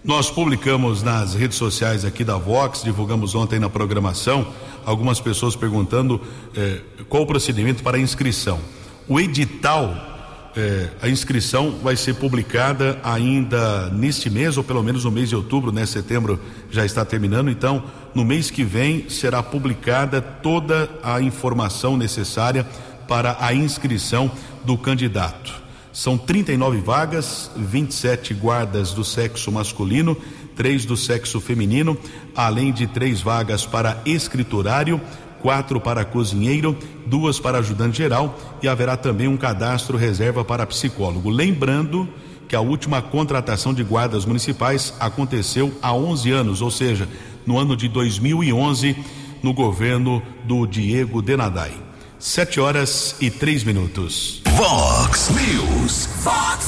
[0.04, 4.48] Nós publicamos nas redes sociais aqui da Vox, divulgamos ontem na programação,
[4.86, 6.22] algumas pessoas perguntando
[6.56, 8.60] eh, qual o procedimento para a inscrição.
[9.08, 10.12] O edital
[10.56, 15.36] é, a inscrição vai ser publicada ainda neste mês, ou pelo menos no mês de
[15.36, 15.86] outubro, né?
[15.86, 16.40] Setembro
[16.70, 22.66] já está terminando, então no mês que vem será publicada toda a informação necessária
[23.08, 24.30] para a inscrição
[24.66, 25.62] do candidato.
[25.94, 30.18] São 39 vagas, 27 guardas do sexo masculino,
[30.56, 31.98] três do sexo feminino,
[32.36, 35.02] além de três vagas para escriturário
[35.42, 41.30] quatro para cozinheiro, duas para ajudante geral e haverá também um cadastro reserva para psicólogo.
[41.30, 42.08] Lembrando
[42.48, 47.08] que a última contratação de guardas municipais aconteceu há 11 anos, ou seja,
[47.46, 48.96] no ano de 2011,
[49.42, 51.74] no governo do Diego Denadai.
[52.20, 54.44] Sete horas e três minutos.
[54.56, 56.08] Vox News.
[56.24, 56.68] Vox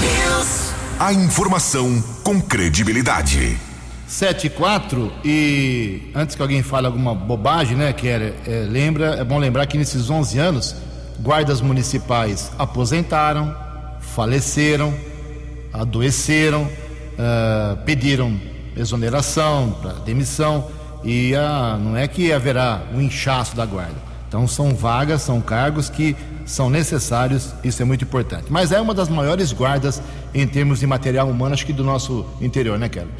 [0.00, 0.79] News.
[1.00, 3.56] A informação com credibilidade.
[4.06, 9.14] 7 e 4 e antes que alguém fale alguma bobagem, né, que é, é, lembra,
[9.14, 10.76] é bom lembrar que nesses 11 anos,
[11.18, 13.56] guardas municipais aposentaram,
[13.98, 14.94] faleceram,
[15.72, 18.38] adoeceram, uh, pediram
[18.76, 20.70] exoneração, demissão,
[21.02, 24.09] e ah, não é que haverá um inchaço da guarda.
[24.30, 26.14] Então são vagas, são cargos que
[26.46, 28.44] são necessários, isso é muito importante.
[28.48, 30.00] Mas é uma das maiores guardas
[30.32, 33.10] em termos de material humano, acho que do nosso interior, né, Kelly?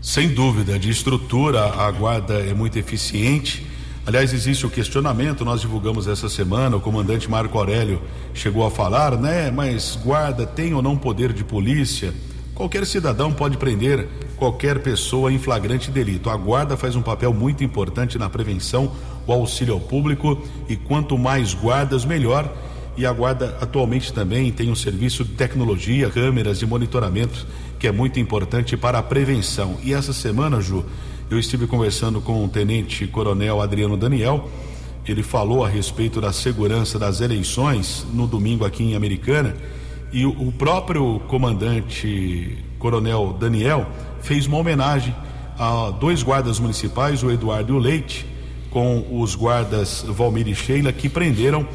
[0.00, 3.66] Sem dúvida, de estrutura, a guarda é muito eficiente.
[4.06, 8.00] Aliás, existe o questionamento, nós divulgamos essa semana, o comandante Marco Aurélio
[8.32, 9.50] chegou a falar, né?
[9.50, 12.14] Mas guarda tem ou não poder de polícia?
[12.54, 16.30] Qualquer cidadão pode prender qualquer pessoa em flagrante delito.
[16.30, 18.92] A guarda faz um papel muito importante na prevenção,
[19.26, 22.50] o auxílio ao público e quanto mais guardas, melhor.
[22.96, 27.44] E a guarda atualmente também tem um serviço de tecnologia, câmeras e monitoramento
[27.76, 29.76] que é muito importante para a prevenção.
[29.82, 30.84] E essa semana, Ju,
[31.28, 34.48] eu estive conversando com o Tenente Coronel Adriano Daniel.
[35.06, 39.56] Ele falou a respeito da segurança das eleições no domingo aqui em Americana.
[40.14, 43.84] E o próprio comandante Coronel Daniel
[44.22, 45.12] fez uma homenagem
[45.58, 48.24] a dois guardas municipais, o Eduardo e o Leite,
[48.70, 51.66] com os guardas Valmir e Sheila, que prenderam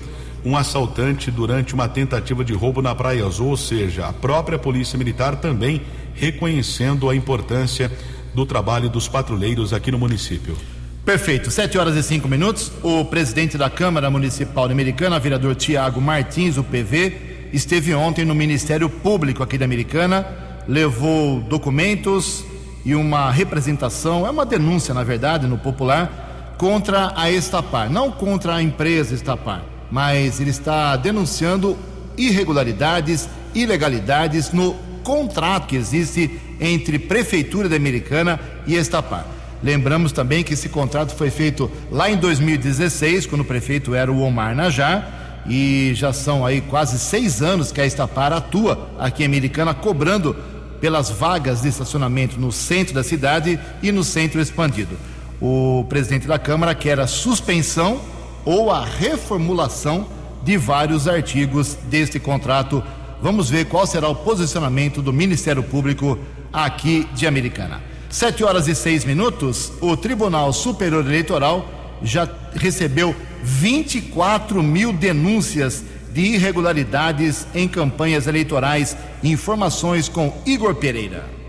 [0.46, 4.98] um assaltante durante uma tentativa de roubo na Praia Azul, ou seja, a própria Polícia
[4.98, 5.82] Militar também
[6.14, 7.92] reconhecendo a importância
[8.34, 10.56] do trabalho dos patrulheiros aqui no município.
[11.04, 12.72] Perfeito, sete horas e cinco minutos.
[12.84, 18.90] O presidente da Câmara Municipal Americana, vereador Tiago Martins, o PV, esteve ontem no Ministério
[18.90, 20.26] Público aqui da Americana,
[20.68, 22.44] levou documentos
[22.86, 27.90] e uma representação, é uma denúncia, na verdade, no popular, contra a Estapar.
[27.90, 31.78] Não contra a empresa Estapar, mas ele está denunciando
[32.18, 39.26] irregularidades, ilegalidades no contrato que existe entre Prefeitura da Americana e Estapar.
[39.62, 44.22] Lembramos também que esse contrato foi feito lá em 2016, quando o prefeito era o
[44.22, 49.26] Omar Najar, e já são aí quase seis anos que a Estapar atua aqui em
[49.26, 50.36] Americana, cobrando
[50.80, 54.98] pelas vagas de estacionamento no centro da cidade e no centro expandido.
[55.42, 58.02] O presidente da Câmara quer a suspensão
[58.46, 60.08] ou a reformulação
[60.44, 62.84] de vários artigos deste contrato.
[63.22, 66.18] Vamos ver qual será o posicionamento do Ministério Público
[66.52, 67.82] aqui de Americana.
[68.10, 76.22] Sete horas e seis minutos, o Tribunal Superior Eleitoral já recebeu 24 mil denúncias de
[76.22, 78.98] irregularidades em campanhas eleitorais.
[79.24, 81.40] Informações com Igor Pereira.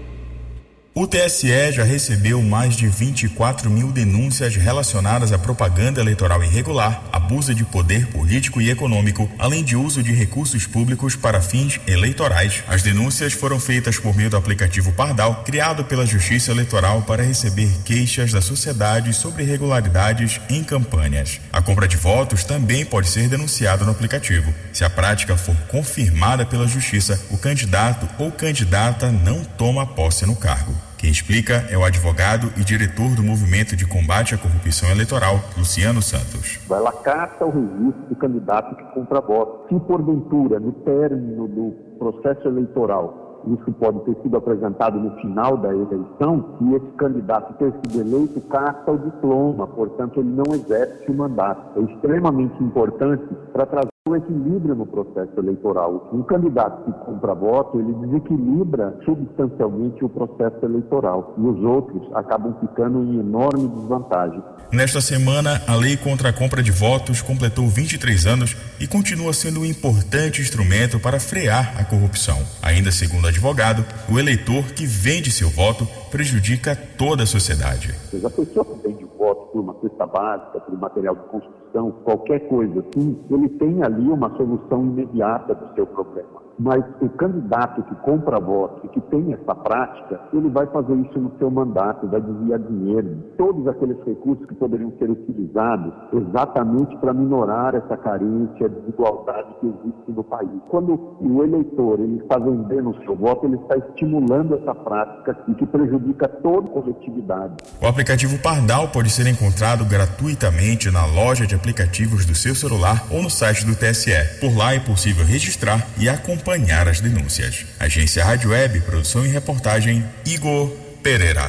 [0.93, 7.55] O TSE já recebeu mais de 24 mil denúncias relacionadas à propaganda eleitoral irregular, abuso
[7.55, 12.65] de poder político e econômico, além de uso de recursos públicos para fins eleitorais.
[12.67, 17.71] As denúncias foram feitas por meio do aplicativo Pardal, criado pela Justiça Eleitoral para receber
[17.85, 21.41] queixas da sociedade sobre irregularidades em campanhas.
[21.53, 24.53] A compra de votos também pode ser denunciada no aplicativo.
[24.73, 30.35] Se a prática for confirmada pela Justiça, o candidato ou candidata não toma posse no
[30.35, 30.90] cargo.
[31.01, 36.03] Quem explica é o advogado e diretor do Movimento de Combate à Corrupção Eleitoral, Luciano
[36.03, 36.61] Santos.
[36.71, 39.67] Ela cata o registro do candidato que compra voto.
[39.71, 45.71] Se porventura, no término do processo eleitoral, isso pode ter sido apresentado no final da
[45.71, 51.15] eleição, e esse candidato ter sido eleito caça o diploma, portanto, ele não exerce o
[51.15, 51.81] mandato.
[51.81, 56.11] É extremamente importante para trazer o equilíbrio no processo eleitoral.
[56.13, 62.55] Um candidato que compra voto, ele desequilibra substancialmente o processo eleitoral e os outros acabam
[62.61, 64.43] ficando em enorme desvantagem.
[64.73, 69.61] Nesta semana, a lei contra a compra de votos completou 23 anos e continua sendo
[69.61, 72.39] um importante instrumento para frear a corrupção.
[72.63, 77.95] Ainda segundo o advogado, o eleitor que vende seu voto prejudica toda a sociedade.
[78.25, 81.60] A pessoa que vende o voto por uma cesta básica, por material de construção,
[82.05, 86.50] qualquer coisa assim, ele tem ali uma solução imediata do seu problema.
[86.61, 91.19] Mas o candidato que compra voto e que tem essa prática, ele vai fazer isso
[91.19, 97.15] no seu mandato, vai desviar dinheiro, todos aqueles recursos que poderiam ser utilizados exatamente para
[97.15, 100.51] minorar essa carência, desigualdade que existe no país.
[100.69, 105.55] Quando o eleitor ele está vendendo o seu voto, ele está estimulando essa prática e
[105.55, 107.55] que prejudica toda a coletividade.
[107.83, 113.23] O aplicativo Pardal pode ser encontrado gratuitamente na loja de aplicativos do seu celular ou
[113.23, 114.13] no site do TSE.
[114.41, 117.65] Por lá é possível registrar e acompanhar as denúncias.
[117.79, 120.69] Agência Rádio Web, produção e reportagem Igor
[121.01, 121.49] Pereira.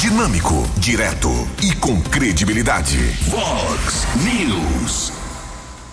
[0.00, 1.28] Dinâmico, direto
[1.62, 2.96] e com credibilidade.
[3.28, 5.12] Vox News.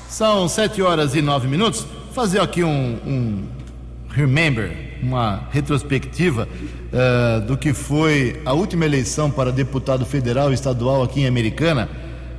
[0.10, 1.86] São sete horas e nove minutos.
[2.12, 3.48] Fazer aqui um, um
[4.10, 4.72] remember,
[5.04, 11.22] uma retrospectiva uh, do que foi a última eleição para deputado federal e estadual aqui
[11.22, 11.88] em Americana.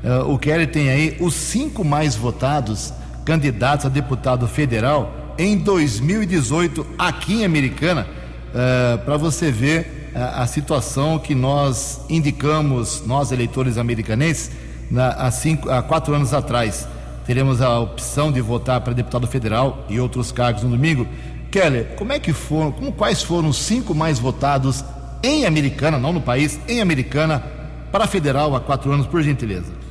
[0.03, 2.93] Uh, o Kelly tem aí os cinco mais votados
[3.25, 8.07] candidatos a deputado federal em 2018 aqui em Americana,
[8.51, 14.51] uh, para você ver a, a situação que nós indicamos, nós eleitores americanenses,
[14.91, 16.87] na, há, cinco, há quatro anos atrás.
[17.27, 21.07] Teremos a opção de votar para deputado federal e outros cargos no domingo.
[21.51, 24.85] Keller, como é que foram, como, quais foram os cinco mais votados
[25.23, 27.43] em Americana, não no país, em Americana,
[27.91, 29.84] para federal há quatro anos, por gentileza?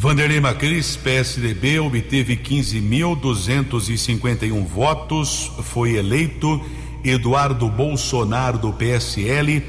[0.00, 6.64] Vanderlei Macris, PSDB, obteve 15.251 votos, foi eleito.
[7.02, 9.60] Eduardo Bolsonaro, do PSL,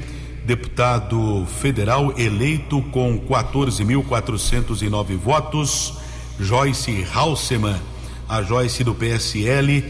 [0.46, 5.94] deputado federal, eleito com 14.409 votos.
[6.38, 7.80] Joyce Halseman,
[8.28, 9.82] a Joyce do PSL,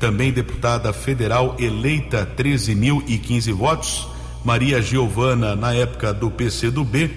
[0.00, 4.08] também deputada federal, eleita 13.015 votos.
[4.42, 7.10] Maria Giovana, na época do PCdoB,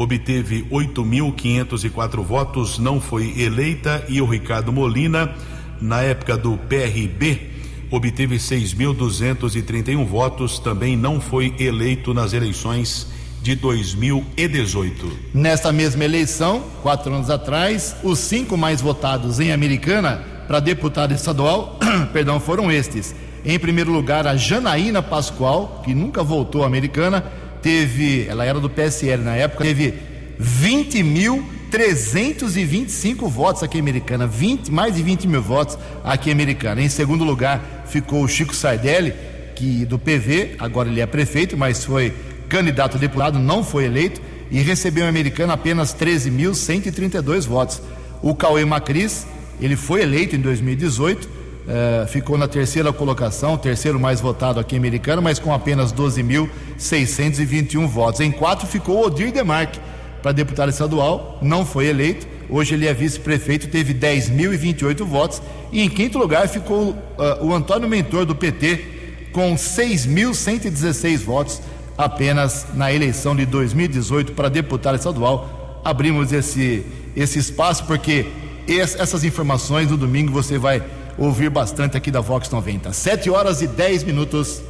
[0.00, 4.02] obteve 8.504 votos, não foi eleita.
[4.08, 5.34] E o Ricardo Molina,
[5.78, 7.50] na época do PRB,
[7.90, 13.08] obteve 6.231 votos, também não foi eleito nas eleições
[13.42, 15.18] de 2018.
[15.34, 21.78] Nesta mesma eleição, quatro anos atrás, os cinco mais votados em Americana para deputado estadual,
[22.10, 23.14] perdão, foram estes.
[23.44, 27.24] Em primeiro lugar, a Janaína Pascoal, que nunca voltou à Americana,
[27.62, 29.94] teve, ela era do PSL na época, teve
[30.40, 36.80] 20.325 votos aqui em Americana, 20, mais de 20 mil votos aqui em Americana.
[36.82, 39.12] Em segundo lugar, ficou o Chico Sardelli,
[39.54, 42.12] que do PV, agora ele é prefeito, mas foi
[42.48, 47.80] candidato a deputado, não foi eleito e recebeu em Americana apenas 13.132 votos.
[48.22, 49.26] O Cauê Macris,
[49.60, 54.78] ele foi eleito em 2018, eh, ficou na terceira colocação, terceiro mais votado aqui em
[54.78, 58.20] Americana, mas com apenas 12.621 votos.
[58.20, 59.78] Em quatro ficou Odir Demarque,
[60.22, 62.26] para deputado estadual, não foi eleito.
[62.48, 65.40] Hoje ele é vice-prefeito, teve 10.028 votos.
[65.72, 66.96] E em quinto lugar ficou uh,
[67.44, 68.84] o Antônio Mentor, do PT,
[69.32, 71.62] com 6.116 votos
[71.96, 75.80] apenas na eleição de 2018 para deputado estadual.
[75.84, 76.84] Abrimos esse,
[77.16, 78.26] esse espaço porque
[78.68, 80.82] essas informações no domingo você vai
[81.20, 82.92] ouvir bastante aqui da Vox 90.
[82.92, 84.62] 7 horas e 10 minutos.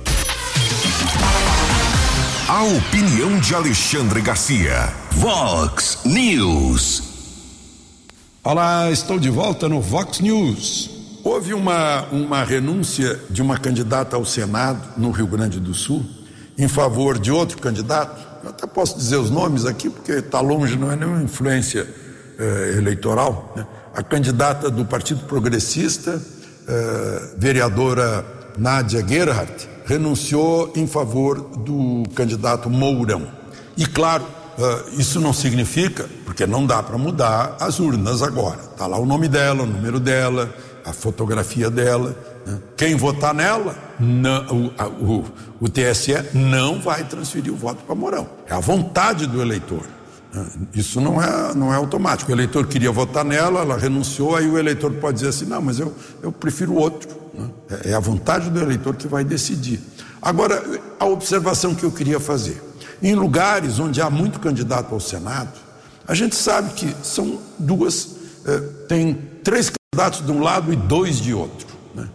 [2.48, 4.92] A opinião de Alexandre Garcia.
[5.12, 7.04] Vox News.
[8.42, 10.90] Olá, estou de volta no Vox News.
[11.22, 16.04] Houve uma, uma renúncia de uma candidata ao Senado no Rio Grande do Sul
[16.58, 18.20] em favor de outro candidato.
[18.42, 21.86] Eu até posso dizer os nomes aqui, porque está longe, não é nenhuma influência
[22.38, 23.52] eh, eleitoral.
[23.54, 23.66] Né?
[23.94, 26.20] A candidata do Partido Progressista,
[26.70, 28.24] eh, vereadora
[28.56, 33.26] Nádia Gerhardt, renunciou em favor do candidato Mourão.
[33.76, 38.60] E claro, uh, isso não significa, porque não dá para mudar as urnas agora.
[38.70, 40.54] Está lá o nome dela, o número dela,
[40.84, 42.14] a fotografia dela.
[42.46, 42.58] Né?
[42.76, 45.24] Quem votar nela, não, o, a, o,
[45.60, 48.28] o TSE não vai transferir o voto para Mourão.
[48.46, 49.82] É a vontade do eleitor.
[50.74, 52.30] Isso não é, não é automático.
[52.30, 55.80] O eleitor queria votar nela, ela renunciou, aí o eleitor pode dizer assim: não, mas
[55.80, 57.08] eu, eu prefiro outro.
[57.34, 57.48] Né?
[57.84, 59.80] É, é a vontade do eleitor que vai decidir.
[60.22, 60.62] Agora,
[60.98, 62.62] a observação que eu queria fazer:
[63.02, 65.58] em lugares onde há muito candidato ao Senado,
[66.06, 68.10] a gente sabe que são duas,
[68.46, 71.66] eh, tem três candidatos de um lado e dois de outro.
[71.94, 72.08] Né?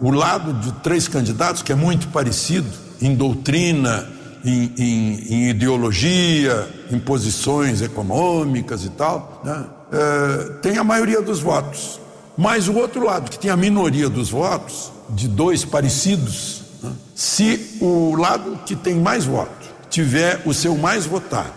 [0.00, 2.68] O lado de três candidatos, que é muito parecido
[3.00, 4.08] em doutrina,
[4.44, 9.64] em, em, em ideologia, em posições econômicas e tal, né?
[9.92, 12.00] eh, tem a maioria dos votos.
[12.36, 16.92] Mas o outro lado, que tem a minoria dos votos, de dois parecidos, né?
[17.14, 19.50] se o lado que tem mais voto
[19.90, 21.52] tiver o seu mais votado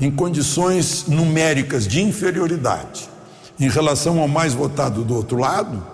[0.00, 3.08] em condições numéricas de inferioridade
[3.60, 5.84] em relação ao mais votado do outro lado,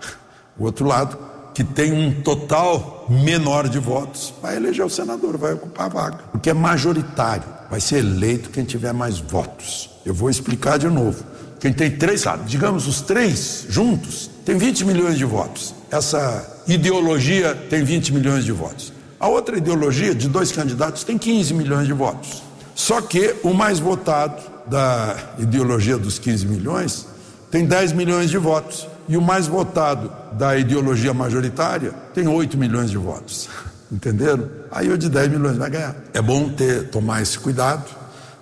[0.58, 1.25] o outro lado
[1.56, 6.18] que tem um total menor de votos vai eleger o senador, vai ocupar a vaga,
[6.30, 9.88] porque é majoritário, vai ser eleito quem tiver mais votos.
[10.04, 11.24] Eu vou explicar de novo.
[11.58, 15.74] Quem tem três, digamos os três juntos, tem 20 milhões de votos.
[15.90, 18.92] Essa ideologia tem 20 milhões de votos.
[19.18, 22.42] A outra ideologia de dois candidatos tem 15 milhões de votos.
[22.74, 27.06] Só que o mais votado da ideologia dos 15 milhões
[27.50, 28.86] tem 10 milhões de votos.
[29.08, 33.48] E o mais votado da ideologia majoritária tem 8 milhões de votos.
[33.90, 34.48] Entenderam?
[34.70, 35.94] Aí o de 10 milhões vai ganhar.
[36.12, 37.84] É bom ter tomar esse cuidado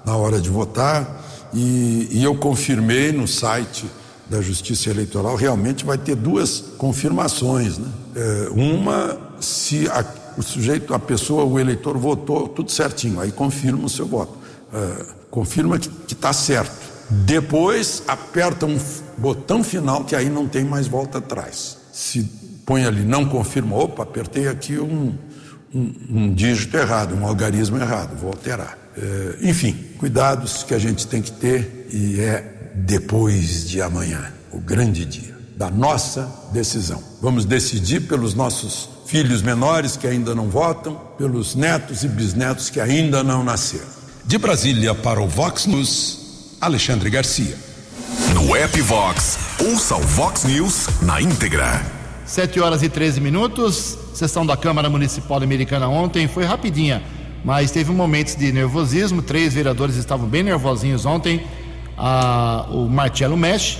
[0.05, 3.87] na hora de votar e, e eu confirmei no site
[4.29, 7.79] da Justiça Eleitoral, realmente vai ter duas confirmações.
[7.79, 7.89] Né?
[8.17, 10.05] É, uma, se a,
[10.37, 14.37] o sujeito, a pessoa, o eleitor votou tudo certinho, aí confirma o seu voto.
[14.73, 16.75] É, confirma que está certo.
[17.11, 18.79] Depois aperta um
[19.17, 21.77] botão final que aí não tem mais volta atrás.
[21.93, 22.23] Se
[22.65, 25.15] põe ali, não confirma, opa, apertei aqui um,
[25.75, 28.79] um, um dígito errado, um algarismo errado, vou alterar.
[28.97, 34.59] É, enfim, cuidados que a gente tem que ter e é depois de amanhã, o
[34.59, 37.03] grande dia da nossa decisão.
[37.23, 42.81] Vamos decidir pelos nossos filhos menores que ainda não votam, pelos netos e bisnetos que
[42.81, 43.95] ainda não nasceram.
[44.25, 47.57] De Brasília para o Vox News, Alexandre Garcia.
[48.35, 51.85] No app Vox, ouça o Vox News na íntegra.
[52.25, 53.99] 7 horas e 13 minutos.
[54.15, 57.03] Sessão da Câmara Municipal Americana ontem foi rapidinha,
[57.45, 59.21] mas teve momentos de nervosismo.
[59.21, 61.45] Três vereadores estavam bem nervosinhos ontem.
[61.99, 63.79] Ah, o Marcelo Mesh,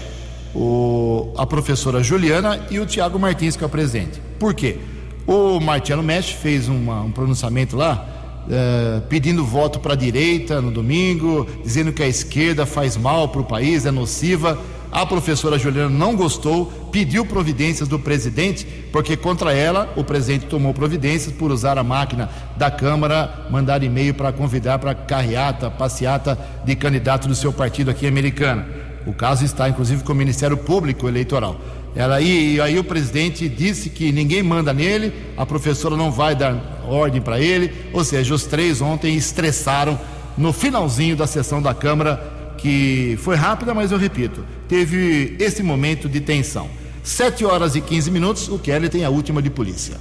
[0.55, 4.21] o, a professora Juliana e o Tiago Martins, que é o presidente.
[4.39, 4.79] Por quê?
[5.27, 8.14] O Marcelo Mesh fez uma, um pronunciamento lá
[8.45, 13.41] Uh, pedindo voto para a direita no domingo, dizendo que a esquerda faz mal para
[13.41, 14.59] o país, é nociva.
[14.93, 20.73] A professora Juliana não gostou, pediu providências do presidente, porque contra ela o presidente tomou
[20.73, 26.77] providências por usar a máquina da Câmara, mandar e-mail para convidar para carreata, passeata de
[26.77, 28.69] candidato do seu partido aqui americana.
[29.07, 31.61] O caso está, inclusive, com o Ministério Público Eleitoral.
[31.97, 36.35] Ela, e, e aí o presidente disse que ninguém manda nele, a professora não vai
[36.35, 39.99] dar ordem para ele, ou seja, os três ontem estressaram
[40.37, 46.09] no finalzinho da sessão da Câmara, que foi rápida, mas eu repito, teve esse momento
[46.09, 46.69] de tensão.
[47.05, 49.97] 7 horas e 15 minutos, o Kelly tem a última de polícia.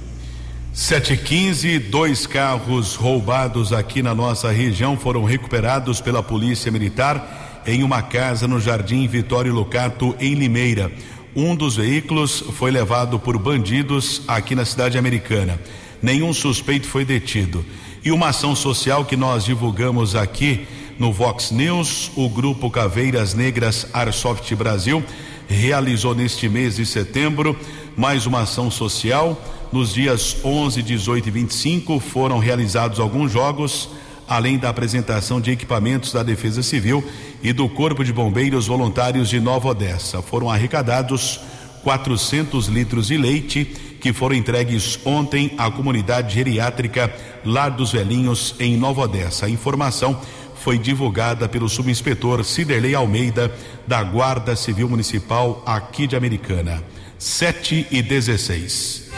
[0.72, 8.02] 715, dois carros roubados aqui na nossa região foram recuperados pela Polícia Militar em uma
[8.02, 10.90] casa no Jardim Vitório Locato, em Limeira.
[11.36, 15.60] Um dos veículos foi levado por bandidos aqui na cidade americana.
[16.00, 17.64] Nenhum suspeito foi detido.
[18.04, 20.64] E uma ação social que nós divulgamos aqui
[20.96, 25.02] no Vox News, o grupo Caveiras Negras Arsoft Brasil
[25.48, 27.58] realizou neste mês de setembro
[27.96, 29.36] mais uma ação social.
[29.72, 33.88] Nos dias 11, 18 e 25 foram realizados alguns jogos
[34.28, 37.04] além da apresentação de equipamentos da Defesa Civil
[37.42, 40.22] e do Corpo de Bombeiros Voluntários de Nova Odessa.
[40.22, 41.40] Foram arrecadados
[41.82, 43.64] 400 litros de leite
[44.00, 47.14] que foram entregues ontem à comunidade geriátrica
[47.44, 49.46] Lar dos Velhinhos em Nova Odessa.
[49.46, 50.20] A informação
[50.56, 53.54] foi divulgada pelo subinspetor Ciderley Almeida
[53.86, 56.82] da Guarda Civil Municipal aqui de Americana.
[57.18, 59.10] 7 e 16.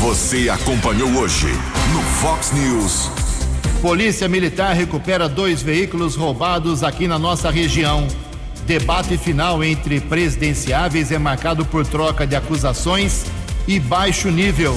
[0.00, 1.48] Você acompanhou hoje
[1.92, 3.27] no Fox News.
[3.80, 8.08] Polícia Militar recupera dois veículos roubados aqui na nossa região.
[8.66, 13.24] Debate final entre presidenciáveis é marcado por troca de acusações
[13.68, 14.76] e baixo nível.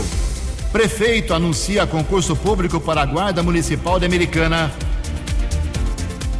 [0.72, 4.72] Prefeito anuncia concurso público para a Guarda Municipal de Americana.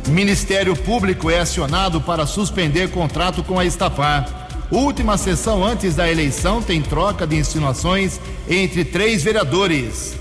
[0.10, 4.50] Ministério Público é acionado para suspender contrato com a Estapar.
[4.70, 10.21] Última sessão antes da eleição tem troca de insinuações entre três vereadores.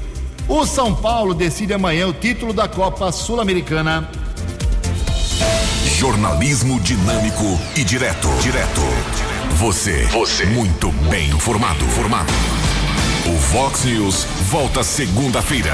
[0.50, 4.10] O São Paulo decide amanhã o título da Copa Sul-Americana.
[5.96, 7.44] Jornalismo dinâmico
[7.76, 8.26] e direto.
[8.42, 8.80] Direto.
[9.54, 10.06] Você.
[10.06, 10.46] Você.
[10.46, 11.84] Muito bem informado.
[11.90, 12.32] Formado.
[13.28, 15.72] O Vox News volta segunda-feira.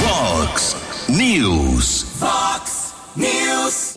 [0.00, 0.74] Vox
[1.06, 2.06] News.
[2.18, 3.94] Vox News.